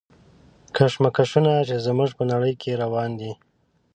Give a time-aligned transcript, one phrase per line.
[0.75, 3.31] کشمکشونه چې زموږ په نړۍ کې روان دي.